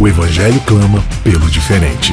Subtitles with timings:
[0.00, 2.12] O Evangelho clama pelo diferente.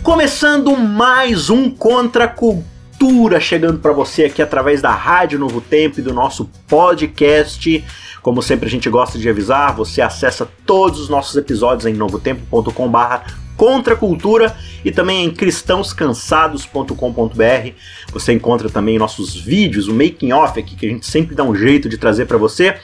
[0.00, 6.04] Começando mais um Contra Cultura, chegando para você aqui através da Rádio Novo Tempo e
[6.04, 7.84] do nosso podcast.
[8.22, 13.24] Como sempre a gente gosta de avisar, você acessa todos os nossos episódios em novotempo.com/barra
[13.56, 17.72] Contra a Cultura e também em cristãoscansados.com.br.
[18.12, 21.54] Você encontra também nossos vídeos, o making off aqui que a gente sempre dá um
[21.54, 22.78] jeito de trazer para você.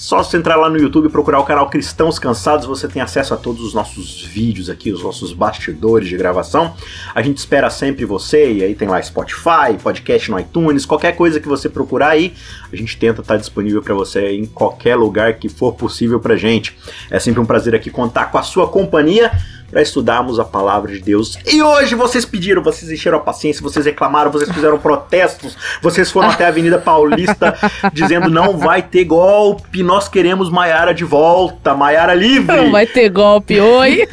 [0.00, 3.34] Só você entrar lá no YouTube e procurar o canal Cristãos Cansados, você tem acesso
[3.34, 6.74] a todos os nossos vídeos aqui, os nossos bastidores de gravação.
[7.14, 11.38] A gente espera sempre você, e aí tem lá Spotify, podcast no iTunes, qualquer coisa
[11.38, 12.32] que você procurar aí,
[12.72, 16.74] a gente tenta estar disponível para você em qualquer lugar que for possível pra gente.
[17.10, 19.30] É sempre um prazer aqui contar com a sua companhia
[19.70, 21.38] para estudarmos a palavra de Deus.
[21.46, 26.30] E hoje vocês pediram, vocês encheram a paciência, vocês reclamaram, vocês fizeram protestos, vocês foram
[26.30, 27.56] até a Avenida Paulista
[27.92, 32.56] dizendo não vai ter golpe, nós queremos Maiara de volta, Maiara livre.
[32.56, 34.06] Não vai ter golpe, oi.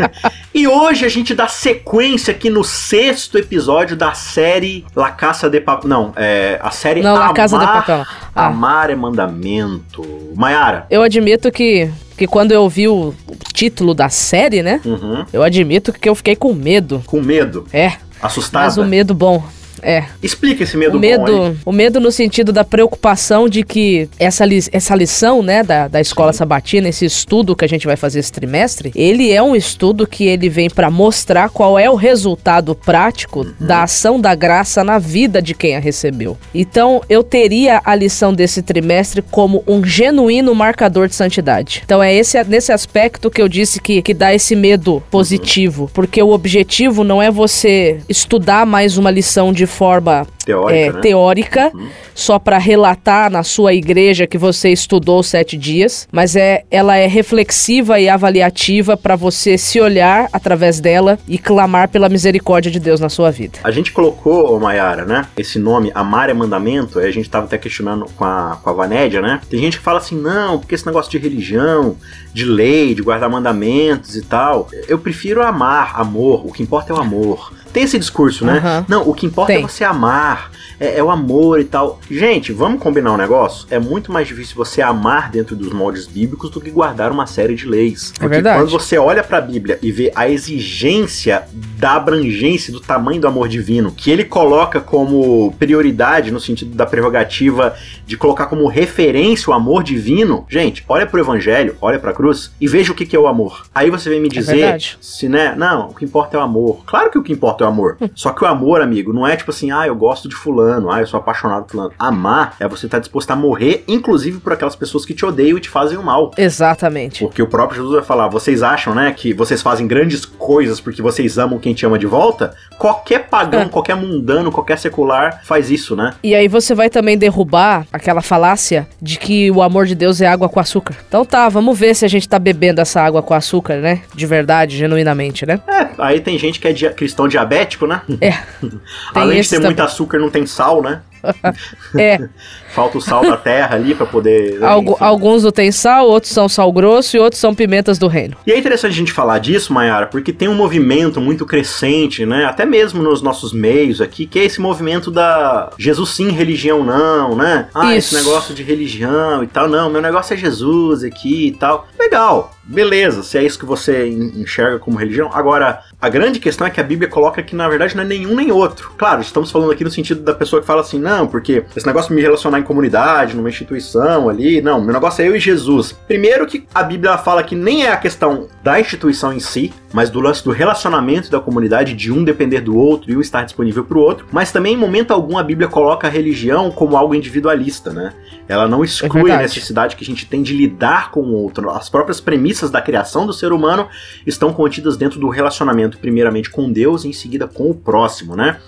[0.52, 5.60] e hoje a gente dá sequência aqui no sexto episódio da série La Caça de
[5.60, 5.88] Papel.
[5.88, 8.04] Não, é a série Não, La Casa de Papel.
[8.34, 8.46] Ah.
[8.46, 10.02] Amar é mandamento.
[10.34, 10.86] Maiara.
[10.90, 13.12] Eu admito que que quando eu vi o
[13.52, 14.80] título da série, né?
[14.84, 15.24] Uhum.
[15.32, 17.02] Eu admito que eu fiquei com medo.
[17.06, 17.66] Com medo.
[17.72, 17.94] É.
[18.22, 18.66] Assustada.
[18.66, 19.42] Mas o medo bom.
[19.82, 20.04] É.
[20.22, 24.44] Explica esse medo o medo, bom o medo no sentido da preocupação de que essa,
[24.44, 26.38] li essa lição, né, da, da escola Sim.
[26.38, 30.24] sabatina, esse estudo que a gente vai fazer esse trimestre, ele é um estudo que
[30.24, 33.66] ele vem para mostrar qual é o resultado prático Uhum.
[33.66, 36.36] da ação da graça na vida de quem a recebeu.
[36.54, 41.82] Então, eu teria a lição desse trimestre como um genuíno marcador de santidade.
[41.84, 46.22] Então, é esse nesse aspecto que eu disse que, que dá esse medo positivo, porque
[46.22, 51.00] o objetivo não é você estudar mais uma lição de forma Teórica, é, né?
[51.00, 51.72] teórica,
[52.14, 57.06] só para relatar na sua igreja que você estudou sete dias, mas é, ela é
[57.06, 63.00] reflexiva e avaliativa para você se olhar através dela e clamar pela misericórdia de Deus
[63.00, 63.58] na sua vida.
[63.64, 65.26] A gente colocou, Mayara, né?
[65.36, 68.72] Esse nome, Amar é Mandamento, aí a gente tava até questionando com a, com a
[68.72, 69.40] Vanédia, né?
[69.48, 71.96] Tem gente que fala assim, não, porque esse negócio de religião,
[72.32, 74.68] de lei, de guardar mandamentos e tal.
[74.88, 77.52] Eu prefiro amar, amor, o que importa é o amor.
[77.72, 78.58] Tem esse discurso, né?
[78.58, 78.86] Aham.
[78.88, 79.66] Não, o que importa é Tem.
[79.66, 80.33] você amar,
[80.78, 82.00] é, é o amor e tal.
[82.10, 83.66] Gente, vamos combinar um negócio?
[83.70, 87.54] É muito mais difícil você amar dentro dos moldes bíblicos do que guardar uma série
[87.54, 88.12] de leis.
[88.12, 88.58] Porque verdade.
[88.58, 91.44] quando você olha pra Bíblia e vê a exigência
[91.78, 96.86] da abrangência, do tamanho do amor divino, que ele coloca como prioridade no sentido da
[96.86, 97.74] prerrogativa
[98.06, 102.66] de colocar como referência o amor divino, gente, olha pro evangelho, olha pra cruz e
[102.66, 103.66] veja o que que é o amor.
[103.74, 104.98] Aí você vem me dizer verdade.
[105.00, 106.82] se, né, não, o que importa é o amor.
[106.86, 107.96] Claro que o que importa é o amor.
[108.14, 111.00] Só que o amor, amigo, não é tipo assim, ah, eu gosto de fulano, ah,
[111.00, 111.92] eu sou apaixonado por fulano.
[111.98, 115.60] Amar é você estar disposto a morrer, inclusive por aquelas pessoas que te odeiam e
[115.60, 116.30] te fazem o mal.
[116.36, 117.24] Exatamente.
[117.24, 121.02] Porque o próprio Jesus vai falar, vocês acham, né, que vocês fazem grandes coisas porque
[121.02, 122.54] vocês amam quem te ama de volta?
[122.78, 123.68] Qualquer pagão, É.
[123.68, 126.14] qualquer mundano, qualquer secular faz isso, né?
[126.22, 130.26] E aí você vai também derrubar aquela falácia de que o amor de Deus é
[130.26, 130.96] água com açúcar.
[131.08, 134.02] Então tá, vamos ver se a gente tá bebendo essa água com açúcar, né?
[134.14, 135.60] De verdade, genuinamente, né?
[135.68, 138.02] É, aí tem gente que é dia- cristão diabético, né?
[138.20, 138.34] É.
[139.14, 141.02] Além de ter muito açúcar, não tem sal, né?
[141.98, 142.18] É.
[142.74, 144.58] Falta o sal da terra ali pra poder.
[144.58, 145.04] né, Algu- enfim.
[145.04, 148.36] alguns não tem sal, outros são sal grosso e outros são pimentas do reino.
[148.46, 152.44] E é interessante a gente falar disso, Mayara, porque tem um movimento muito crescente, né?
[152.46, 157.36] Até mesmo nos nossos meios aqui, que é esse movimento da Jesus sim, religião não,
[157.36, 157.68] né?
[157.74, 158.14] Ah, Isso.
[158.16, 161.86] esse negócio de religião e tal, não, meu negócio é Jesus aqui e tal.
[161.98, 165.30] Legal, beleza, se é isso que você en- enxerga como religião.
[165.32, 168.34] Agora, a grande questão é que a Bíblia coloca que na verdade não é nenhum
[168.34, 168.92] nem outro.
[168.98, 172.08] Claro, estamos falando aqui no sentido da pessoa que fala assim, não, porque esse negócio
[172.08, 175.92] de me relacionar comunidade, numa instituição ali, não, meu negócio é eu e Jesus.
[175.92, 180.10] Primeiro que a Bíblia fala que nem é a questão da instituição em si, mas
[180.10, 183.84] do lance do relacionamento da comunidade, de um depender do outro e um estar disponível
[183.84, 184.26] para o outro.
[184.32, 188.12] Mas também, em momento algum, a Bíblia coloca a religião como algo individualista, né?
[188.48, 189.42] Ela não exclui a verdade.
[189.42, 191.70] necessidade que a gente tem de lidar com o outro.
[191.70, 193.88] As próprias premissas da criação do ser humano
[194.26, 198.58] estão contidas dentro do relacionamento, primeiramente com Deus e em seguida com o próximo, né?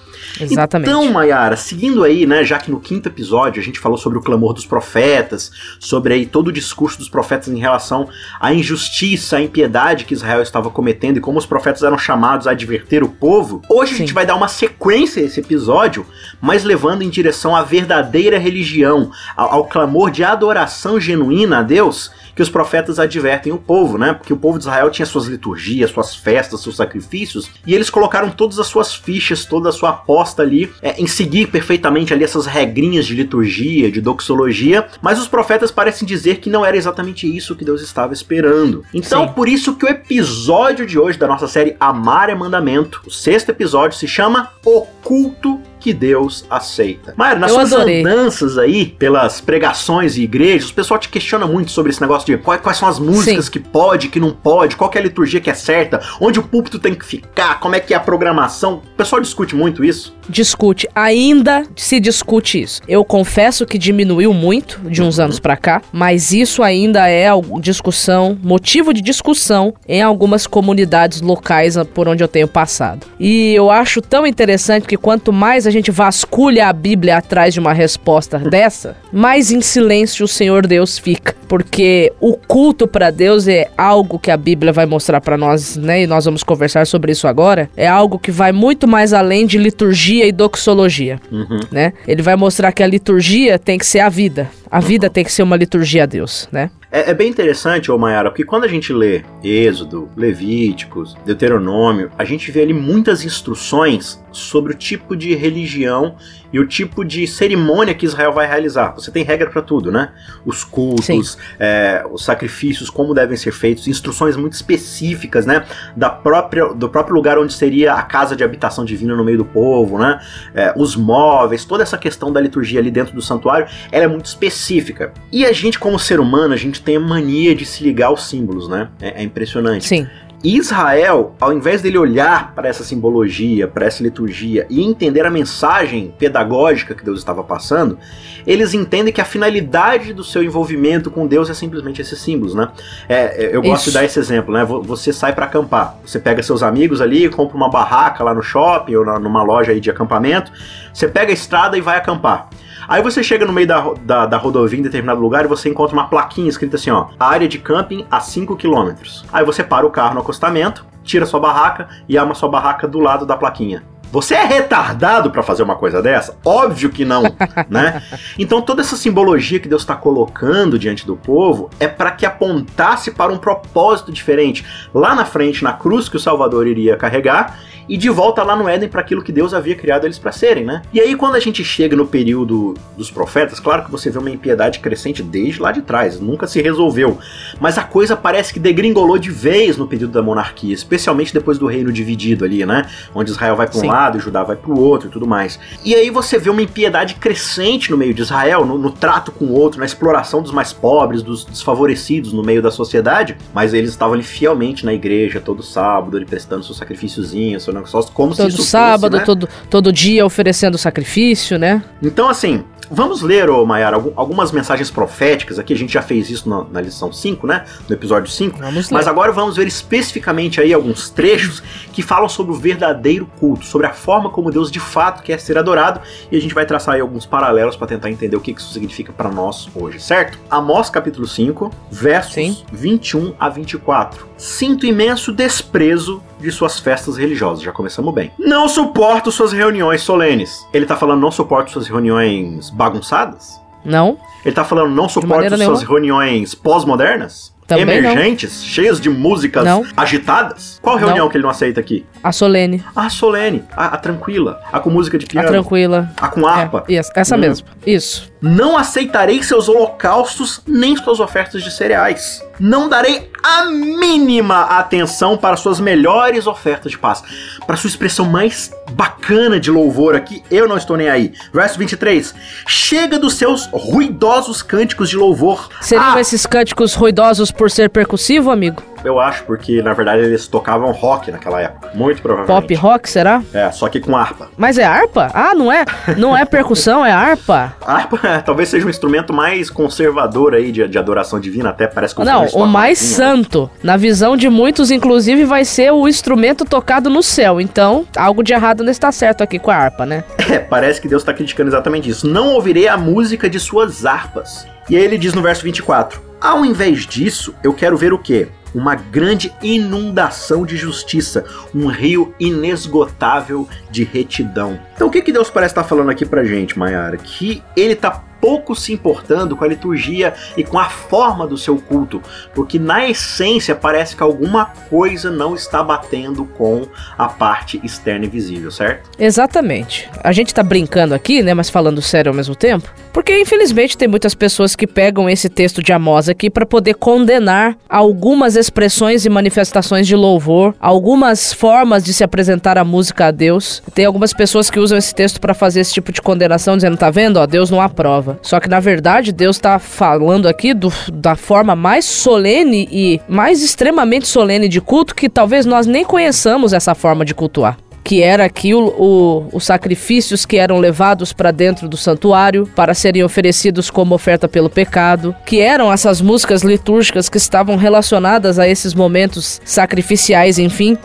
[0.40, 0.88] Exatamente.
[0.88, 4.22] Então, Mayara, seguindo aí, né, já que no quinto episódio a gente falou sobre o
[4.22, 8.08] clamor dos profetas, sobre aí todo o discurso dos profetas em relação
[8.40, 12.50] à injustiça, à impiedade que Israel estava cometendo e como os profetas eram chamados a
[12.50, 13.94] adverter o povo, hoje Sim.
[13.94, 16.06] a gente vai dar uma sequência a esse episódio,
[16.40, 22.10] mas levando em direção à verdadeira religião, ao, ao clamor de adoração genuína a Deus
[22.36, 24.12] que os profetas advertem o povo, né?
[24.12, 28.28] Porque o povo de Israel tinha suas liturgias, suas festas, seus sacrifícios, e eles colocaram
[28.28, 32.46] todas as suas fichas, toda a sua aposta ali é, em seguir perfeitamente ali essas
[32.46, 37.56] regrinhas de liturgia, de doxologia, mas os profetas parecem dizer que não era exatamente isso
[37.56, 38.84] que Deus estava esperando.
[38.92, 39.32] Então, Sim.
[39.34, 43.50] por isso que o episódio de hoje da nossa série Amar é Mandamento, o sexto
[43.50, 47.14] episódio, se chama O Culto que Deus aceita.
[47.16, 48.00] Mayra, nas Eu suas adorei.
[48.00, 52.42] andanças aí, pelas pregações e igrejas, o pessoal te questiona muito sobre esse negócio de
[52.42, 53.50] quais, quais são as músicas Sim.
[53.50, 56.78] que pode, que não pode, qual é a liturgia que é certa, onde o púlpito
[56.78, 58.82] tem que ficar, como é que é a programação.
[58.92, 60.14] O pessoal discute muito isso?
[60.28, 62.80] Discute, ainda se discute isso.
[62.88, 67.28] Eu confesso que diminuiu muito de uns anos para cá, mas isso ainda é
[67.60, 73.06] discussão, motivo de discussão em algumas comunidades locais por onde eu tenho passado.
[73.18, 77.60] E eu acho tão interessante que quanto mais a gente vasculha a Bíblia atrás de
[77.60, 81.34] uma resposta dessa, mais em silêncio o Senhor Deus fica.
[81.48, 86.02] Porque o culto para Deus é algo que a Bíblia vai mostrar para nós, né?
[86.02, 87.70] E nós vamos conversar sobre isso agora.
[87.76, 91.60] É algo que vai muito mais além de liturgia e doxologia, uhum.
[91.70, 91.92] né?
[92.06, 94.50] Ele vai mostrar que a liturgia tem que ser a vida.
[94.68, 96.70] A vida tem que ser uma liturgia a Deus, né?
[96.90, 102.24] É, é bem interessante, ô Mayara, porque quando a gente lê Êxodo, Levíticos, Deuteronômio, a
[102.24, 106.16] gente vê ali muitas instruções sobre o tipo de religião
[106.52, 108.94] e o tipo de cerimônia que Israel vai realizar.
[108.94, 110.12] Você tem regra para tudo, né?
[110.44, 115.64] Os cultos, é, os sacrifícios, como devem ser feitos, instruções muito específicas, né?
[115.96, 119.44] Da própria, do próprio lugar onde seria a casa de habitação divina no meio do
[119.44, 120.20] povo, né?
[120.54, 124.26] É, os móveis, toda essa questão da liturgia ali dentro do santuário, ela é muito
[124.26, 125.12] específica.
[125.30, 128.28] E a gente, como ser humano, a gente tem a mania de se ligar aos
[128.28, 128.88] símbolos, né?
[129.00, 129.84] É, é impressionante.
[129.84, 130.06] Sim.
[130.54, 136.14] Israel, ao invés dele olhar para essa simbologia, para essa liturgia e entender a mensagem
[136.18, 137.98] pedagógica que Deus estava passando,
[138.46, 142.68] eles entendem que a finalidade do seu envolvimento com Deus é simplesmente esses símbolos, né?
[143.08, 143.90] É, eu gosto Isso.
[143.90, 144.64] de dar esse exemplo, né?
[144.64, 148.94] Você sai para acampar, você pega seus amigos ali, compra uma barraca lá no shopping
[148.94, 150.52] ou numa loja aí de acampamento,
[150.92, 152.48] você pega a estrada e vai acampar.
[152.88, 155.94] Aí você chega no meio da, da, da, rodovia em determinado lugar e você encontra
[155.94, 158.92] uma plaquinha escrita assim, ó, área de camping a 5 km.
[159.32, 163.00] Aí você para o carro no acostamento, tira sua barraca e arma sua barraca do
[163.00, 163.82] lado da plaquinha.
[164.16, 166.38] Você é retardado para fazer uma coisa dessa?
[166.42, 167.22] Óbvio que não,
[167.68, 168.02] né?
[168.38, 173.10] Então toda essa simbologia que Deus está colocando diante do povo é para que apontasse
[173.10, 174.64] para um propósito diferente.
[174.94, 177.58] Lá na frente, na cruz que o Salvador iria carregar,
[177.88, 180.64] e de volta lá no Éden para aquilo que Deus havia criado eles para serem,
[180.64, 180.82] né?
[180.92, 184.30] E aí quando a gente chega no período dos profetas, claro que você vê uma
[184.30, 187.18] impiedade crescente desde lá de trás, nunca se resolveu,
[187.60, 191.66] mas a coisa parece que degringolou de vez no período da monarquia, especialmente depois do
[191.66, 192.86] reino dividido ali, né?
[193.14, 193.86] Onde Israel vai para um Sim.
[194.06, 195.58] Lado e Judá vai para o outro e tudo mais.
[195.84, 199.46] E aí você vê uma impiedade crescente no meio de Israel, no, no trato com
[199.46, 203.90] o outro, na exploração dos mais pobres, dos desfavorecidos no meio da sociedade, mas eles
[203.90, 207.76] estavam ali fielmente na igreja todo sábado, ali prestando seus sacrifíciozinhos, seu
[208.14, 209.24] como todo se isso sábado, fosse, né?
[209.24, 211.82] todo, todo dia oferecendo sacrifício, né?
[212.02, 215.72] Então, assim, Vamos ler, ô Mayara, algumas mensagens proféticas aqui.
[215.72, 217.64] A gente já fez isso na, na lição 5, né?
[217.88, 218.58] No episódio 5.
[218.58, 218.96] Vamos ler.
[218.96, 223.86] Mas agora vamos ver especificamente aí alguns trechos que falam sobre o verdadeiro culto, sobre
[223.86, 226.00] a forma como Deus de fato quer ser adorado.
[226.30, 229.12] E a gente vai traçar aí alguns paralelos para tentar entender o que isso significa
[229.12, 230.38] para nós hoje, certo?
[230.48, 232.56] Amós capítulo 5, versos Sim.
[232.72, 234.26] 21 a 24.
[234.36, 237.62] Sinto imenso desprezo de suas festas religiosas.
[237.62, 238.30] Já começamos bem.
[238.38, 240.66] Não suporto suas reuniões solenes.
[240.72, 243.60] Ele tá falando não suporto suas reuniões bagunçadas?
[243.84, 244.18] Não.
[244.44, 245.78] Ele tá falando não suporto suas nenhuma.
[245.80, 247.54] reuniões pós-modernas?
[247.66, 248.68] Também emergentes, não.
[248.68, 249.84] cheias de músicas não.
[249.96, 250.78] agitadas?
[250.80, 251.28] Qual reunião não.
[251.28, 252.06] que ele não aceita aqui?
[252.22, 252.84] A solene.
[252.94, 255.48] A solene, a, a, tranquila, a com música de piano.
[255.48, 256.12] A tranquila.
[256.16, 256.84] A com harpa.
[256.88, 257.38] É, essa hum.
[257.38, 258.32] mesmo, isso.
[258.46, 262.40] Não aceitarei seus holocaustos nem suas ofertas de cereais.
[262.60, 267.24] Não darei a mínima atenção para suas melhores ofertas de paz.
[267.66, 271.32] Para sua expressão mais bacana de louvor aqui, eu não estou nem aí.
[271.52, 272.34] Verso 23.
[272.68, 275.68] Chega dos seus ruidosos cânticos de louvor.
[275.80, 278.80] Seriam ah, esses cânticos ruidosos por ser percussivo, amigo?
[279.08, 281.90] Eu acho, porque na verdade eles tocavam rock naquela época.
[281.94, 282.62] Muito provavelmente.
[282.62, 283.42] Pop rock, será?
[283.52, 284.48] É, só que com harpa.
[284.56, 285.30] Mas é harpa?
[285.32, 285.84] Ah, não é?
[286.16, 287.74] Não é percussão, é harpa?
[287.84, 292.24] harpa talvez seja um instrumento mais conservador aí de, de adoração divina, até parece que
[292.24, 293.16] Não, o mais né?
[293.16, 293.70] santo.
[293.82, 297.60] Na visão de muitos, inclusive, vai ser o instrumento tocado no céu.
[297.60, 300.24] Então, algo de errado não está certo aqui com a harpa, né?
[300.48, 302.24] É, parece que Deus está criticando exatamente isso.
[302.24, 304.64] Não ouvirei a música de suas harpas.
[304.88, 308.46] E aí ele diz no verso 24: Ao invés disso, eu quero ver o quê?
[308.76, 314.78] Uma grande inundação de justiça, um rio inesgotável de retidão.
[314.94, 317.16] Então o que, que Deus parece estar falando aqui pra gente, Mayara?
[317.16, 321.78] Que ele está pouco se importando com a liturgia e com a forma do seu
[321.78, 322.22] culto,
[322.54, 326.86] porque na essência parece que alguma coisa não está batendo com
[327.18, 329.10] a parte externa e visível, certo?
[329.18, 330.08] Exatamente.
[330.22, 334.06] A gente tá brincando aqui, né, mas falando sério ao mesmo tempo, porque infelizmente tem
[334.06, 339.28] muitas pessoas que pegam esse texto de Amós aqui para poder condenar algumas expressões e
[339.28, 343.82] manifestações de louvor, algumas formas de se apresentar a música a Deus.
[343.92, 347.10] Tem algumas pessoas que usam esse texto para fazer esse tipo de condenação, dizendo, tá
[347.10, 348.35] vendo, ó, Deus não aprova.
[348.42, 353.62] Só que na verdade Deus está falando aqui do, da forma mais solene e mais
[353.62, 357.76] extremamente solene de culto que talvez nós nem conheçamos essa forma de cultuar
[358.06, 362.94] que era aqui o, o, os sacrifícios que eram levados para dentro do santuário para
[362.94, 368.68] serem oferecidos como oferta pelo pecado, que eram essas músicas litúrgicas que estavam relacionadas a
[368.68, 370.96] esses momentos sacrificiais, enfim.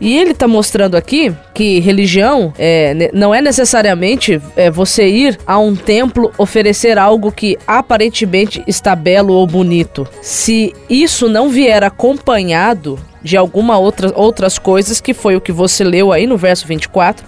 [0.00, 5.60] E ele está mostrando aqui que religião é, não é necessariamente é, você ir a
[5.60, 10.08] um templo oferecer algo que aparentemente está belo ou bonito.
[10.20, 12.98] Se isso não vier acompanhado
[13.28, 17.26] de alguma outra, outras coisas que foi o que você leu aí no verso 24,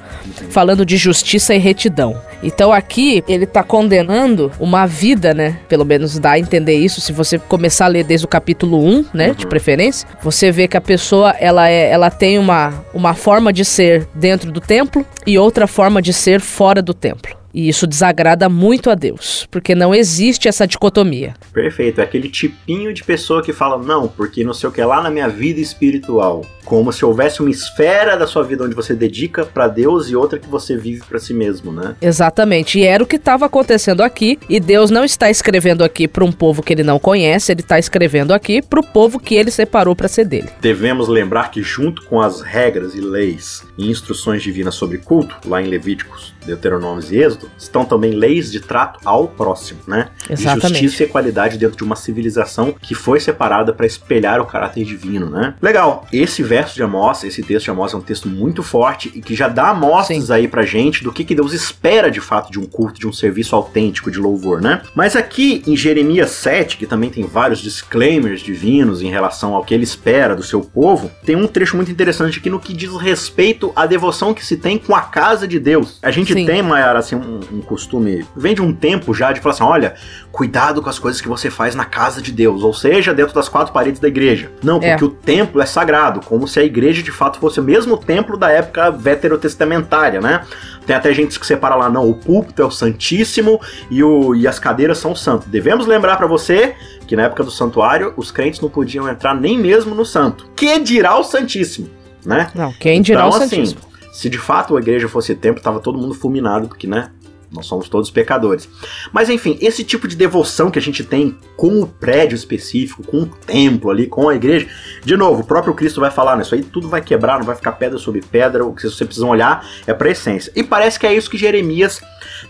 [0.49, 2.17] falando de justiça e retidão.
[2.43, 5.59] Então aqui ele está condenando uma vida, né?
[5.69, 9.05] Pelo menos dá a entender isso se você começar a ler desde o capítulo 1,
[9.13, 9.35] né, uhum.
[9.35, 10.09] de preferência.
[10.23, 14.51] Você vê que a pessoa ela é, ela tem uma uma forma de ser dentro
[14.51, 17.40] do templo e outra forma de ser fora do templo.
[17.53, 21.35] E isso desagrada muito a Deus, porque não existe essa dicotomia.
[21.53, 25.03] Perfeito, é aquele tipinho de pessoa que fala, não, porque não sei o que lá
[25.03, 26.45] na minha vida espiritual.
[26.65, 30.39] Como se houvesse uma esfera da sua vida onde você dedica para Deus e outra
[30.39, 31.97] que você vive para si mesmo, né?
[32.01, 36.25] Exatamente, e era o que estava acontecendo aqui, e Deus não está escrevendo aqui para
[36.25, 39.51] um povo que ele não conhece, ele está escrevendo aqui para o povo que ele
[39.51, 40.49] separou para ser dele.
[40.61, 45.61] Devemos lembrar que, junto com as regras e leis e instruções divinas sobre culto, lá
[45.61, 50.09] em Levíticos, Deuteronômios e Êxodo, estão também leis de trato ao próximo, né?
[50.29, 50.73] Exatamente.
[50.73, 54.85] De justiça e equalidade dentro de uma civilização que foi separada para espelhar o caráter
[54.85, 55.55] divino, né?
[55.61, 56.07] Legal.
[56.13, 59.35] Esse verso de Amós, esse texto de Amós é um texto muito forte e que
[59.35, 60.33] já dá amostras Sim.
[60.33, 63.13] aí pra gente do que, que Deus espera de fato de um culto, de um
[63.13, 64.83] serviço autêntico de louvor, né?
[64.95, 69.75] Mas aqui em Jeremias 7, que também tem vários disclaimers divinos em relação ao que
[69.75, 73.73] ele espera do seu povo, tem um trecho muito interessante aqui no que diz respeito
[73.77, 75.99] à devoção que se tem com a casa de Deus.
[76.03, 76.40] A gente Sim.
[76.47, 79.95] Tem, Mayara, assim, um, um costume, vem de um tempo já de falar assim, olha,
[80.31, 83.49] cuidado com as coisas que você faz na casa de Deus, ou seja, dentro das
[83.49, 84.51] quatro paredes da igreja.
[84.63, 84.91] Não, é.
[84.91, 85.07] porque é.
[85.07, 88.51] o templo é sagrado, como se a igreja de fato fosse o mesmo templo da
[88.51, 90.43] época veterotestamentária, né?
[90.87, 94.49] Tem até gente que separa lá, não, o púlpito é o Santíssimo e, o, e
[94.49, 95.49] as cadeiras são o santo.
[95.49, 96.75] Devemos lembrar para você
[97.07, 100.49] que na época do santuário, os crentes não podiam entrar nem mesmo no santo.
[100.55, 101.91] Que dirá o Santíssimo,
[102.25, 102.49] né?
[102.55, 103.90] Não, quem dirá então, o assim, Santíssimo?
[104.21, 107.11] Se de fato a igreja fosse templo, tava todo mundo fulminado, porque, né?
[107.51, 108.69] Nós somos todos pecadores.
[109.11, 113.23] Mas enfim, esse tipo de devoção que a gente tem com o prédio específico, com
[113.23, 114.69] o templo ali, com a igreja,
[115.03, 116.43] de novo, o próprio Cristo vai falar, né?
[116.43, 118.63] Isso aí tudo vai quebrar, não vai ficar pedra sobre pedra.
[118.63, 120.53] O que você precisa olhar é para a essência.
[120.55, 122.03] E parece que é isso que Jeremias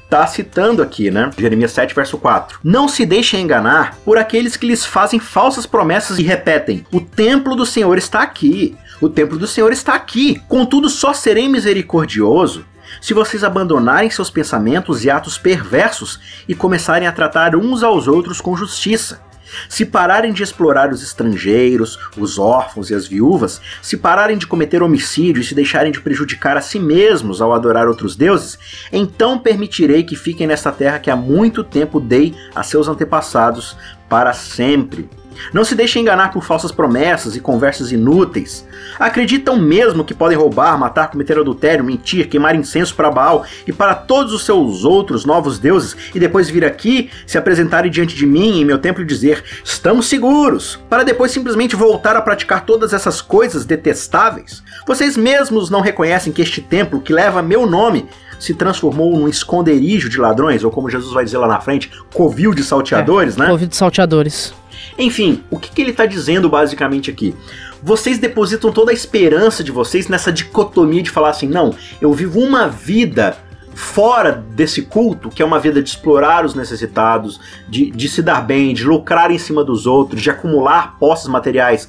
[0.02, 1.30] está citando aqui, né?
[1.38, 2.58] Jeremias 7, verso 4.
[2.64, 7.54] Não se deixem enganar por aqueles que lhes fazem falsas promessas e repetem: O templo
[7.54, 8.76] do Senhor está aqui.
[9.00, 10.40] O templo do Senhor está aqui.
[10.47, 12.66] Contudo, só serei misericordioso
[13.00, 18.40] se vocês abandonarem seus pensamentos e atos perversos e começarem a tratar uns aos outros
[18.40, 19.23] com justiça.
[19.69, 24.83] Se pararem de explorar os estrangeiros, os órfãos e as viúvas, se pararem de cometer
[24.83, 28.59] homicídio e se deixarem de prejudicar a si mesmos ao adorar outros deuses,
[28.92, 33.76] então permitirei que fiquem nesta terra que há muito tempo dei a seus antepassados
[34.09, 35.09] para sempre.
[35.52, 38.66] Não se deixem enganar por falsas promessas e conversas inúteis.
[38.99, 43.94] Acreditam mesmo que podem roubar, matar, cometer adultério, mentir, queimar incenso para Baal e para
[43.94, 48.60] todos os seus outros novos deuses e depois vir aqui, se apresentarem diante de mim
[48.60, 53.20] em meu templo e dizer: "Estamos seguros", para depois simplesmente voltar a praticar todas essas
[53.20, 54.62] coisas detestáveis?
[54.87, 58.08] Vocês mesmos não reconhecem que este templo que leva meu nome
[58.40, 62.54] se transformou num esconderijo de ladrões, ou como Jesus vai dizer lá na frente, covil
[62.54, 63.46] de salteadores, é, né?
[63.49, 64.54] Covil de salteadores.
[64.99, 67.34] Enfim, o que, que ele está dizendo basicamente aqui?
[67.82, 72.40] vocês depositam toda a esperança de vocês nessa dicotomia de falar assim: não, eu vivo
[72.40, 73.37] uma vida
[73.75, 78.42] fora desse culto, que é uma vida de explorar os necessitados, de, de se dar
[78.42, 81.88] bem, de lucrar em cima dos outros, de acumular posses materiais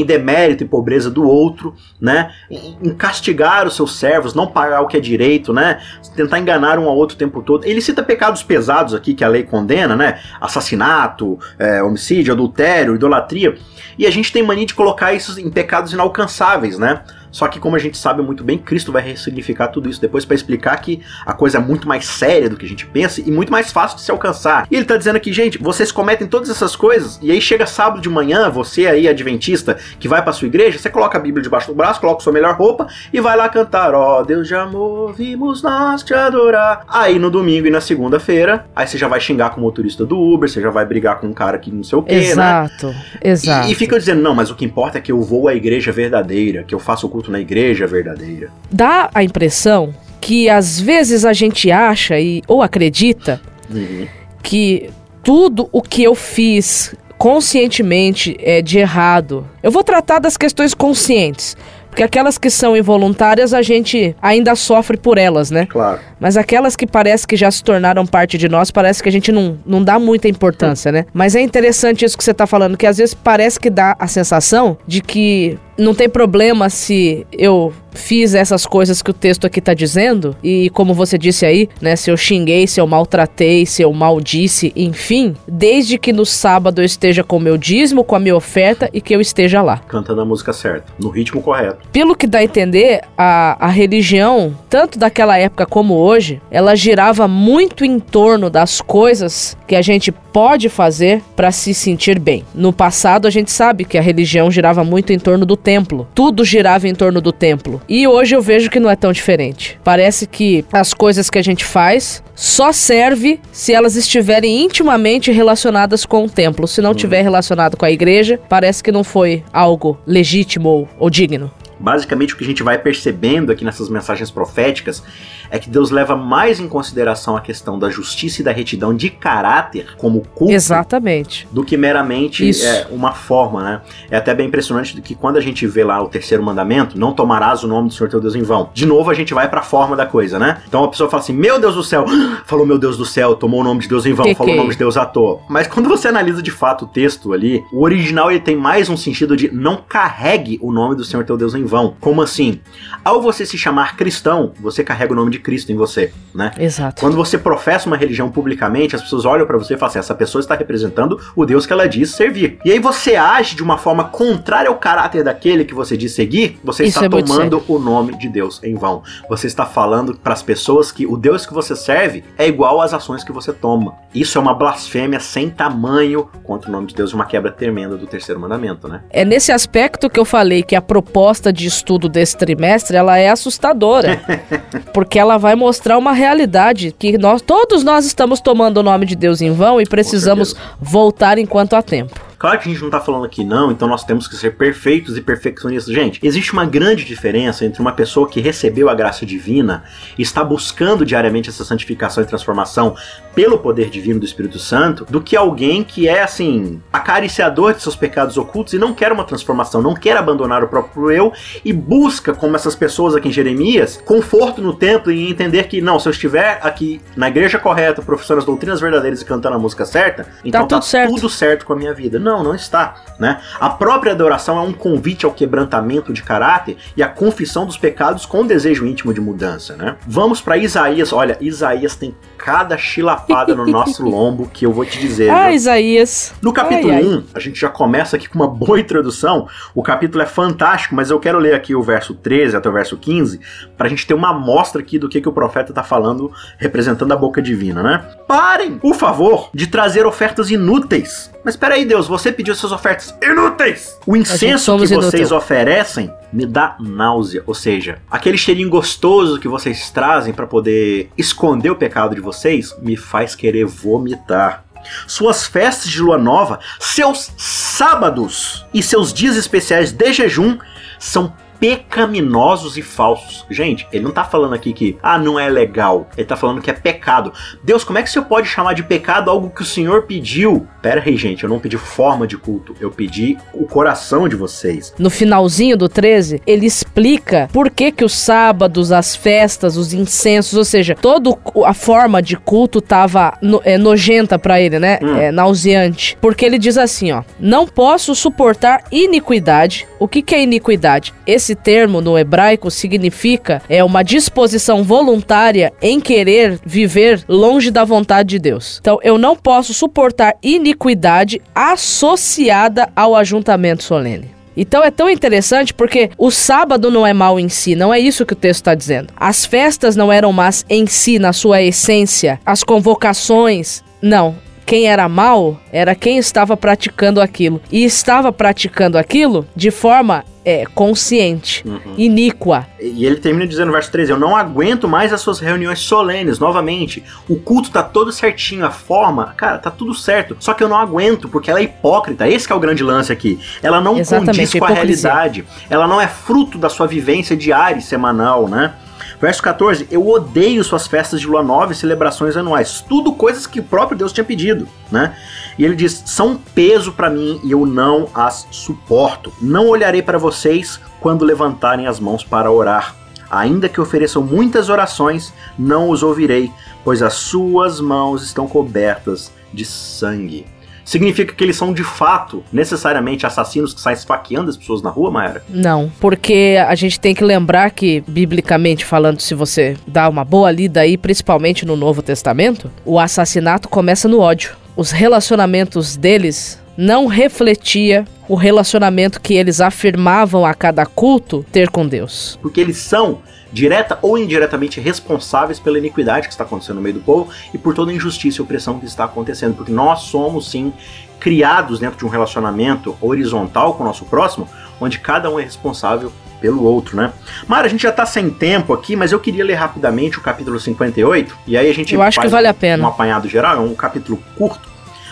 [0.00, 2.32] em demérito e pobreza do outro, né?
[2.50, 5.80] Em castigar os seus servos, não pagar o que é direito, né?
[6.14, 7.64] Tentar enganar um ao outro o tempo todo.
[7.64, 10.20] Ele cita pecados pesados aqui que a lei condena, né?
[10.40, 13.56] Assassinato, é, homicídio, adultério, idolatria.
[13.98, 17.02] E a gente tem mania de colocar isso em pecados inalcançáveis, né?
[17.36, 20.34] Só que, como a gente sabe muito bem, Cristo vai ressignificar tudo isso depois para
[20.34, 23.52] explicar que a coisa é muito mais séria do que a gente pensa e muito
[23.52, 24.66] mais fácil de se alcançar.
[24.70, 28.00] E ele tá dizendo aqui, gente, vocês cometem todas essas coisas e aí chega sábado
[28.00, 31.66] de manhã, você aí, adventista, que vai pra sua igreja, você coloca a Bíblia debaixo
[31.66, 35.12] do braço, coloca sua melhor roupa e vai lá cantar: Ó oh, Deus de amor,
[35.12, 36.86] vimos nós te adorar.
[36.88, 40.18] Aí no domingo e na segunda-feira, aí você já vai xingar com o motorista do
[40.18, 42.94] Uber, você já vai brigar com um cara que não sei o quê, exato, né?
[42.94, 43.68] Exato, exato.
[43.68, 45.92] E, e fica dizendo: não, mas o que importa é que eu vou à igreja
[45.92, 48.50] verdadeira, que eu faço o culto na igreja verdadeira.
[48.70, 53.40] Dá a impressão que às vezes a gente acha e ou acredita
[53.70, 54.06] uhum.
[54.42, 54.90] que
[55.22, 59.46] tudo o que eu fiz conscientemente é de errado.
[59.62, 61.56] Eu vou tratar das questões conscientes.
[61.96, 65.64] Porque aquelas que são involuntárias, a gente ainda sofre por elas, né?
[65.64, 65.98] Claro.
[66.20, 69.32] Mas aquelas que parece que já se tornaram parte de nós, parece que a gente
[69.32, 71.06] não, não dá muita importância, né?
[71.14, 74.06] Mas é interessante isso que você tá falando, que às vezes parece que dá a
[74.06, 79.60] sensação de que não tem problema se eu fiz essas coisas que o texto aqui
[79.60, 83.82] tá dizendo e como você disse aí, né, se eu xinguei, se eu maltratei, se
[83.82, 88.20] eu maldisse, enfim, desde que no sábado eu esteja com o meu dízimo, com a
[88.20, 89.78] minha oferta e que eu esteja lá.
[89.78, 91.78] Cantando a música certa, no ritmo correto.
[91.90, 97.26] Pelo que dá a entender, a, a religião, tanto daquela época como hoje, ela girava
[97.26, 102.44] muito em torno das coisas que a gente pode fazer para se sentir bem.
[102.54, 106.06] No passado a gente sabe que a religião girava muito em torno do templo.
[106.14, 107.82] Tudo girava em torno do templo.
[107.88, 109.76] E hoje eu vejo que não é tão diferente.
[109.82, 116.06] Parece que as coisas que a gente faz só serve se elas estiverem intimamente relacionadas
[116.06, 116.68] com o templo.
[116.68, 121.10] Se não tiver relacionado com a igreja, parece que não foi algo legítimo ou, ou
[121.10, 121.50] digno.
[121.78, 125.02] Basicamente, o que a gente vai percebendo aqui nessas mensagens proféticas
[125.50, 129.10] é que Deus leva mais em consideração a questão da justiça e da retidão de
[129.10, 131.46] caráter como culto Exatamente.
[131.50, 133.80] do que meramente é, uma forma, né?
[134.10, 137.62] É até bem impressionante que quando a gente vê lá o terceiro mandamento, não tomarás
[137.62, 138.70] o nome do Senhor teu Deus em vão.
[138.72, 140.62] De novo a gente vai para a forma da coisa, né?
[140.66, 142.04] Então a pessoa fala assim: "Meu Deus do céu",
[142.46, 144.58] falou meu Deus do céu, tomou o nome de Deus em vão, que falou que?
[144.58, 145.40] o nome de Deus à toa.
[145.48, 148.96] Mas quando você analisa de fato o texto ali, o original ele tem mais um
[148.96, 151.96] sentido de não carregue o nome do Senhor teu Deus em vão.
[152.00, 152.60] Como assim?
[153.04, 156.52] Ao você se chamar cristão, você carrega o nome de Cristo em você, né?
[156.58, 157.00] Exato.
[157.00, 160.14] Quando você professa uma religião publicamente, as pessoas olham para você e falam assim: essa
[160.14, 162.58] pessoa está representando o Deus que ela diz servir.
[162.64, 166.58] E aí você age de uma forma contrária ao caráter daquele que você diz seguir,
[166.62, 169.02] você Isso está é tomando o nome de Deus em vão.
[169.28, 172.92] Você está falando para as pessoas que o Deus que você serve é igual às
[172.92, 173.94] ações que você toma.
[174.14, 178.06] Isso é uma blasfêmia sem tamanho contra o nome de Deus, uma quebra tremenda do
[178.06, 179.02] terceiro mandamento, né?
[179.10, 183.28] É nesse aspecto que eu falei que a proposta de estudo desse trimestre ela é
[183.28, 184.20] assustadora,
[184.92, 189.16] porque ela vai mostrar uma realidade que nós todos nós estamos tomando o nome de
[189.16, 192.25] Deus em vão e precisamos voltar enquanto há tempo.
[192.38, 195.16] Claro que a gente não tá falando aqui não, então nós temos que ser perfeitos
[195.16, 195.94] e perfeccionistas.
[195.94, 199.84] Gente, existe uma grande diferença entre uma pessoa que recebeu a graça divina
[200.18, 202.94] e está buscando diariamente essa santificação e transformação
[203.34, 207.94] pelo poder divino do Espírito Santo, do que alguém que é assim, acariciador de seus
[207.94, 211.32] pecados ocultos e não quer uma transformação, não quer abandonar o próprio eu
[211.64, 215.98] e busca, como essas pessoas aqui em Jeremias, conforto no templo e entender que não,
[215.98, 219.84] se eu estiver aqui na igreja correta, professando as doutrinas verdadeiras e cantando a música
[219.84, 221.14] certa, então tá tudo, tá certo.
[221.14, 222.18] tudo certo com a minha vida.
[222.26, 222.96] Não, não está.
[223.20, 223.40] Né?
[223.60, 228.26] A própria adoração é um convite ao quebrantamento de caráter e à confissão dos pecados
[228.26, 229.76] com desejo íntimo de mudança.
[229.76, 229.94] Né?
[230.04, 231.12] Vamos para Isaías.
[231.12, 235.30] Olha, Isaías tem cada chilapada no nosso lombo que eu vou te dizer.
[235.30, 236.34] Ah, Isaías.
[236.42, 239.46] No capítulo ai, 1, a gente já começa aqui com uma boa introdução.
[239.72, 242.96] O capítulo é fantástico, mas eu quero ler aqui o verso 13 até o verso
[242.96, 243.38] 15
[243.76, 247.12] para a gente ter uma amostra aqui do que, que o profeta está falando, representando
[247.12, 248.04] a boca divina, né?
[248.26, 251.30] Parem, por favor, de trazer ofertas inúteis.
[251.46, 253.96] Mas espera aí, Deus, você pediu suas ofertas inúteis.
[254.04, 255.36] O incenso que vocês inútil.
[255.36, 261.70] oferecem me dá náusea, ou seja, aquele cheirinho gostoso que vocês trazem para poder esconder
[261.70, 264.64] o pecado de vocês me faz querer vomitar.
[265.06, 270.58] Suas festas de lua nova, seus sábados e seus dias especiais de jejum
[270.98, 273.44] são pecaminosos e falsos.
[273.50, 276.08] Gente, ele não tá falando aqui que, ah, não é legal.
[276.16, 277.32] Ele tá falando que é pecado.
[277.62, 280.66] Deus, como é que você pode chamar de pecado algo que o Senhor pediu?
[280.82, 284.94] Pera aí, gente, eu não pedi forma de culto, eu pedi o coração de vocês.
[284.98, 290.58] No finalzinho do 13, ele explica por que que os sábados, as festas, os incensos,
[290.58, 291.30] ou seja, toda
[291.64, 294.98] a forma de culto tava no, é, nojenta para ele, né?
[295.02, 295.16] Hum.
[295.16, 296.16] É, nauseante.
[296.20, 299.86] Porque ele diz assim, ó, não posso suportar iniquidade.
[299.98, 301.14] O que que é iniquidade?
[301.26, 308.30] Esse termo no hebraico significa é uma disposição voluntária em querer viver longe da vontade
[308.30, 308.78] de Deus.
[308.80, 314.36] Então, eu não posso suportar iniquidade associada ao ajuntamento solene.
[314.56, 318.24] Então é tão interessante porque o sábado não é mal em si, não é isso
[318.24, 319.12] que o texto está dizendo.
[319.14, 323.84] As festas não eram más em si, na sua essência, as convocações.
[324.00, 327.60] Não, quem era mal era quem estava praticando aquilo.
[327.70, 331.94] E estava praticando aquilo de forma é, consciente, uhum.
[331.98, 332.68] iníqua.
[332.80, 336.38] E ele termina dizendo no verso 13: Eu não aguento mais as suas reuniões solenes,
[336.38, 337.02] novamente.
[337.28, 340.36] O culto tá todo certinho, a forma, cara, tá tudo certo.
[340.38, 342.28] Só que eu não aguento, porque ela é hipócrita.
[342.28, 343.40] Esse é o grande lance aqui.
[343.60, 345.44] Ela não Exatamente, condiz com a realidade.
[345.68, 348.74] Ela não é fruto da sua vivência diária e semanal, né?
[349.20, 352.84] Verso 14: Eu odeio suas festas de lua nova e celebrações anuais.
[352.86, 355.16] Tudo coisas que o próprio Deus tinha pedido, né?
[355.58, 359.32] E ele diz: São um peso para mim e eu não as suporto.
[359.40, 362.94] Não olharei para vocês quando levantarem as mãos para orar.
[363.30, 366.52] Ainda que ofereçam muitas orações, não os ouvirei,
[366.84, 370.46] pois as suas mãos estão cobertas de sangue.
[370.86, 375.10] Significa que eles são de fato, necessariamente, assassinos que saem esfaqueando as pessoas na rua,
[375.10, 375.44] Mayara?
[375.48, 380.50] Não, porque a gente tem que lembrar que, biblicamente falando, se você dá uma boa
[380.50, 384.54] lida aí, principalmente no Novo Testamento, o assassinato começa no ódio.
[384.76, 391.86] Os relacionamentos deles não refletia o relacionamento que eles afirmavam a cada culto ter com
[391.86, 392.38] Deus.
[392.40, 393.20] Porque eles são
[393.56, 397.74] direta ou indiretamente responsáveis pela iniquidade que está acontecendo no meio do povo e por
[397.74, 400.74] toda a injustiça e opressão que está acontecendo, porque nós somos sim
[401.18, 404.46] criados dentro de um relacionamento horizontal com o nosso próximo,
[404.78, 407.14] onde cada um é responsável pelo outro, né?
[407.48, 410.60] Mara, a gente já tá sem tempo aqui, mas eu queria ler rapidamente o capítulo
[410.60, 412.84] 58, e aí a gente Eu acho que vale a pena.
[412.84, 414.68] um apanhado geral, é um capítulo curto,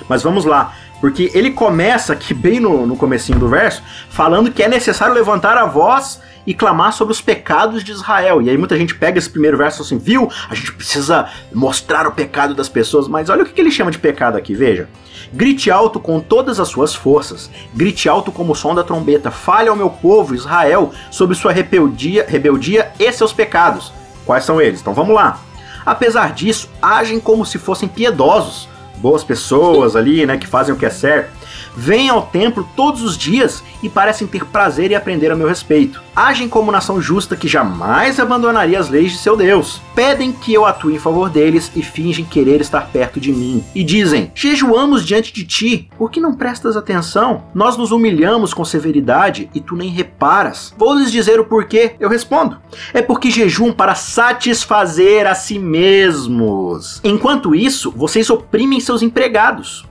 [0.06, 0.74] mas vamos lá.
[1.00, 5.58] Porque ele começa aqui bem no, no comecinho do verso, falando que é necessário levantar
[5.58, 8.42] a voz e clamar sobre os pecados de Israel.
[8.42, 10.30] E aí muita gente pega esse primeiro verso assim, viu?
[10.48, 13.98] A gente precisa mostrar o pecado das pessoas, mas olha o que ele chama de
[13.98, 14.88] pecado aqui, veja.
[15.32, 19.68] Grite alto com todas as suas forças, grite alto como o som da trombeta, fale
[19.68, 23.92] ao meu povo, Israel, sobre sua rebeldia, rebeldia e seus pecados.
[24.26, 24.80] Quais são eles?
[24.80, 25.40] Então vamos lá.
[25.84, 30.86] Apesar disso, agem como se fossem piedosos, boas pessoas ali, né, que fazem o que
[30.86, 31.43] é certo
[31.76, 36.02] vêm ao templo todos os dias e parecem ter prazer em aprender a meu respeito.
[36.14, 39.80] Agem como nação justa que jamais abandonaria as leis de seu Deus.
[39.94, 43.64] Pedem que eu atue em favor deles e fingem querer estar perto de mim.
[43.74, 47.44] E dizem: Jejuamos diante de ti, por que não prestas atenção?
[47.54, 50.72] Nós nos humilhamos com severidade e tu nem reparas.
[50.78, 51.94] Vou lhes dizer o porquê.
[51.98, 52.58] Eu respondo:
[52.92, 57.00] É porque jejum para satisfazer a si mesmos.
[57.02, 59.84] Enquanto isso, vocês oprimem seus empregados.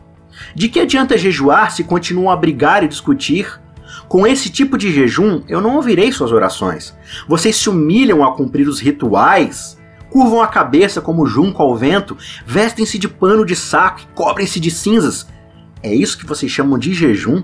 [0.56, 3.60] De que adianta jejuar se continuam a brigar e discutir?
[4.08, 6.96] Com esse tipo de jejum, eu não ouvirei suas orações.
[7.28, 9.78] Vocês se humilham a cumprir os rituais,
[10.10, 14.70] curvam a cabeça como junco ao vento, vestem-se de pano de saco e cobrem-se de
[14.70, 15.28] cinzas.
[15.82, 17.44] É isso que vocês chamam de jejum?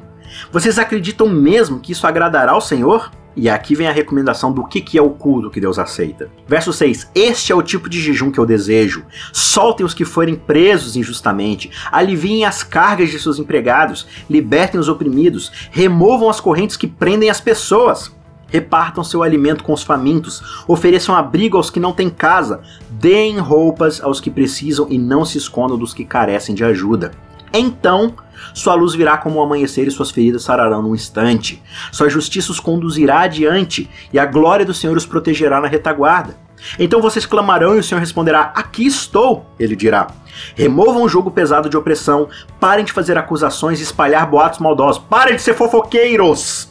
[0.51, 3.11] Vocês acreditam mesmo que isso agradará ao Senhor?
[3.41, 6.29] E aqui vem a recomendação do que, que é o culto que Deus aceita.
[6.45, 9.05] Verso 6: Este é o tipo de jejum que eu desejo.
[9.31, 15.69] Soltem os que forem presos injustamente, aliviem as cargas de seus empregados, libertem os oprimidos,
[15.71, 18.13] removam as correntes que prendem as pessoas.
[18.47, 24.01] Repartam seu alimento com os famintos, ofereçam abrigo aos que não têm casa, deem roupas
[24.01, 27.11] aos que precisam e não se escondam dos que carecem de ajuda.
[27.53, 28.15] Então
[28.53, 31.61] sua luz virá como o amanhecer e suas feridas sararão num instante.
[31.91, 36.37] Sua justiça os conduzirá adiante e a glória do Senhor os protegerá na retaguarda.
[36.77, 40.07] Então vocês clamarão e o Senhor responderá: Aqui estou, ele dirá.
[40.55, 42.27] Removam o jogo pesado de opressão,
[42.59, 46.69] parem de fazer acusações e espalhar boatos maldosos, parem de ser fofoqueiros.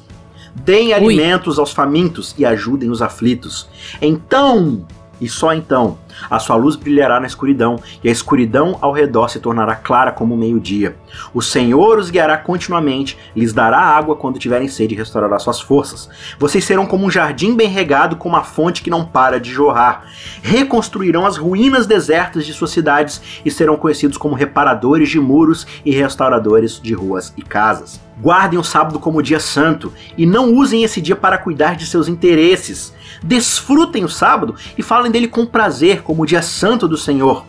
[0.55, 3.69] Deem alimentos aos famintos e ajudem os aflitos.
[4.01, 4.87] Então,
[5.21, 5.99] e só então,
[6.31, 10.35] A sua luz brilhará na escuridão, e a escuridão ao redor se tornará clara como
[10.35, 10.97] o meio-dia.
[11.33, 16.09] O Senhor os guiará continuamente, lhes dará água quando tiverem sede e restaurará suas forças.
[16.39, 20.05] Vocês serão como um jardim bem regado com uma fonte que não para de jorrar.
[20.43, 25.91] Reconstruirão as ruínas desertas de suas cidades e serão conhecidos como reparadores de muros e
[25.91, 28.01] restauradores de ruas e casas.
[28.21, 32.09] Guardem o sábado como dia santo e não usem esse dia para cuidar de seus
[32.09, 32.93] interesses.
[33.23, 37.45] Desfrutem o sábado e falem dele com prazer, como o dia santo do Senhor.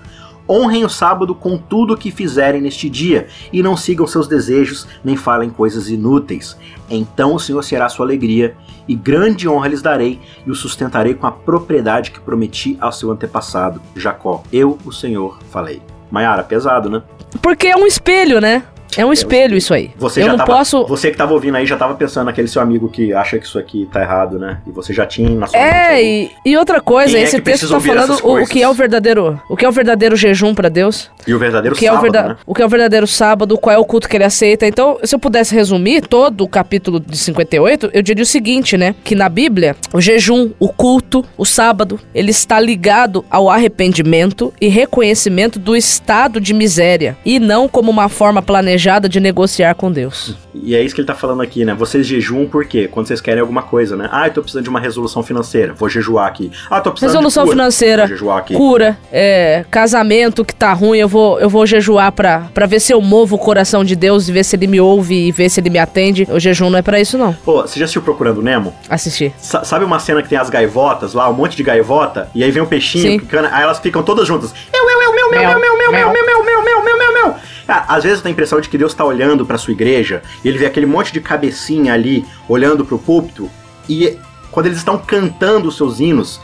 [0.49, 4.87] Honrem o sábado com tudo o que fizerem neste dia, e não sigam seus desejos,
[5.03, 6.57] nem falem coisas inúteis.
[6.89, 8.55] Então o Senhor será sua alegria,
[8.87, 13.11] e grande honra lhes darei, e o sustentarei com a propriedade que prometi ao seu
[13.11, 14.41] antepassado, Jacó.
[14.51, 15.83] Eu, o Senhor, falei.
[16.09, 17.03] Maiara, pesado, né?
[17.43, 18.63] Porque é um espelho, né?
[18.97, 19.91] É um espelho isso aí.
[19.97, 20.85] Você eu já não tava, posso.
[20.87, 23.59] Você que tava ouvindo aí já tava pensando naquele seu amigo que acha que isso
[23.59, 24.59] aqui tá errado, né?
[24.65, 27.41] E você já tinha na sua É, e, e outra coisa, Quem é esse que
[27.43, 30.55] texto tá falando o, o que é o verdadeiro, o que é o verdadeiro jejum
[30.55, 32.35] pra Deus, E o verdadeiro o que é o sábado, verda- né?
[32.45, 34.65] o que é o verdadeiro sábado, qual é o culto que ele aceita.
[34.65, 38.95] Então, se eu pudesse resumir todo o capítulo de 58, eu diria o seguinte, né?
[39.03, 44.67] Que na Bíblia, o jejum, o culto, o sábado, ele está ligado ao arrependimento e
[44.67, 50.35] reconhecimento do estado de miséria e não como uma forma planejada de negociar com Deus.
[50.53, 51.73] E é isso que ele tá falando aqui, né?
[51.73, 52.87] Vocês jejuam por quê?
[52.91, 54.09] Quando vocês querem alguma coisa, né?
[54.11, 56.51] Ah, eu tô precisando de uma resolução financeira, vou jejuar aqui.
[56.69, 58.53] Ah, tô precisando Resolução de cura, financeira, vou jejuar aqui.
[58.55, 62.91] cura, é, casamento que tá ruim, eu vou, eu vou jejuar pra, pra ver se
[62.93, 65.59] eu movo o coração de Deus e ver se ele me ouve e ver se
[65.59, 66.27] ele me atende.
[66.29, 67.33] O jejum não é pra isso, não.
[67.33, 68.73] Pô, você já assistiu Procurando Nemo?
[68.89, 69.31] Assistir.
[69.37, 72.51] Sa- sabe uma cena que tem as gaivotas lá, um monte de gaivota, e aí
[72.51, 73.19] vem um peixinho, Sim.
[73.19, 74.53] picando, aí elas ficam todas juntas.
[74.73, 77.13] Eu, eu, eu, meu, meu, meu, meu, meu, meu, meu, meu, meu, meu, meu, meu,
[77.13, 77.35] meu.
[77.65, 80.23] Cara, às vezes eu tenho a impressão de que Deus tá olhando pra sua igreja,
[80.43, 83.49] e ele vê aquele monte de cabecinha ali, olhando pro púlpito,
[83.87, 84.17] e
[84.51, 86.41] quando eles estão cantando os seus hinos,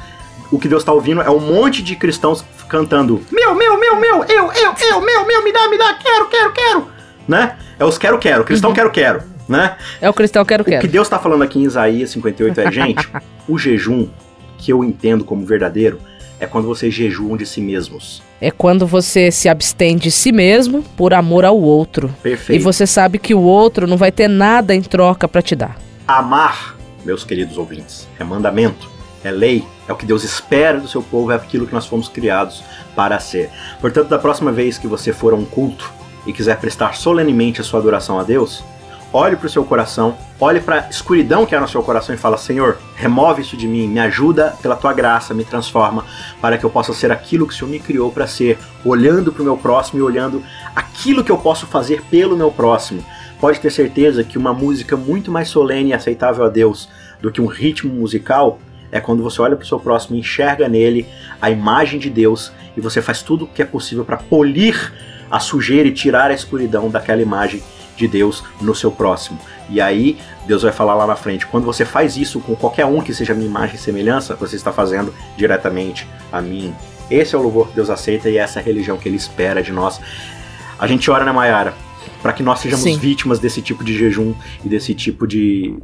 [0.52, 4.24] o que Deus tá ouvindo é um monte de cristãos cantando meu, meu, meu, meu,
[4.26, 6.88] eu, eu, eu, meu, meu, me dá, me dá, quero, quero, quero,
[7.28, 7.58] né?
[7.78, 9.78] É os quero, quero, cristão quero, quero, né?
[10.02, 10.88] É o cristão quero, O que quero.
[10.88, 13.08] Deus está falando aqui em Isaías 58 é, gente,
[13.48, 14.08] o jejum
[14.58, 16.00] que eu entendo como verdadeiro
[16.40, 18.22] é quando vocês jejuam de si mesmos.
[18.42, 22.14] É quando você se abstém de si mesmo por amor ao outro.
[22.22, 22.60] Perfeito.
[22.60, 25.78] E você sabe que o outro não vai ter nada em troca pra te dar.
[26.08, 28.90] Amar, meus queridos ouvintes, é mandamento,
[29.24, 32.08] é lei, é o que Deus espera do seu povo, é aquilo que nós fomos
[32.08, 32.64] criados
[32.96, 33.50] para ser.
[33.82, 35.92] Portanto, da próxima vez que você for a um culto
[36.28, 38.64] e quiser prestar solenemente a sua adoração a Deus,
[39.16, 42.18] olhe para o seu coração, olhe para a escuridão que há no seu coração e
[42.18, 46.04] fala: Senhor, remove isso de mim, me ajuda pela tua graça, me transforma
[46.42, 49.42] para que eu possa ser aquilo que o Senhor me criou para ser, olhando para
[49.42, 50.44] o meu próximo e olhando
[50.76, 53.04] aquilo que eu posso fazer pelo meu próximo.
[53.40, 56.90] Pode ter certeza que uma música muito mais solene e aceitável a Deus
[57.22, 58.60] do que um ritmo musical
[58.92, 61.06] é quando você olha para o seu próximo e enxerga nele
[61.42, 64.94] a imagem de Deus e você faz tudo o que é possível para polir
[65.30, 67.62] a sujeira e tirar a escuridão daquela imagem
[67.96, 69.40] de Deus no seu próximo.
[69.70, 73.02] E aí, Deus vai falar lá na frente: quando você faz isso com qualquer um
[73.02, 76.74] que seja minha imagem e semelhança, você está fazendo diretamente a mim.
[77.10, 79.62] Esse é o louvor que Deus aceita e essa é a religião que Ele espera
[79.62, 80.00] de nós.
[80.80, 81.74] A gente ora, né, Mayara?
[82.22, 82.98] Para que nós sejamos Sim.
[82.98, 85.78] vítimas desse tipo de jejum e desse tipo de,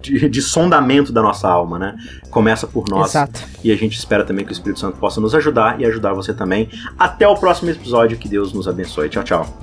[0.00, 1.96] de, de sondamento da nossa alma, né?
[2.30, 3.10] Começa por nós.
[3.10, 3.42] Exato.
[3.64, 6.32] E a gente espera também que o Espírito Santo possa nos ajudar e ajudar você
[6.32, 6.68] também.
[6.96, 8.16] Até o próximo episódio.
[8.16, 9.08] Que Deus nos abençoe.
[9.08, 9.62] Tchau, tchau.